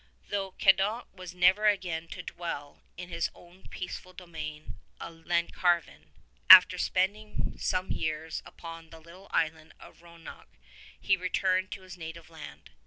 [0.29, 6.09] Though Cadoc was never again to dwell in his own peace ful domain of Llancarvan,
[6.49, 10.47] after spending some years upon the little island of Ronech
[10.99, 12.71] he returned to his native land.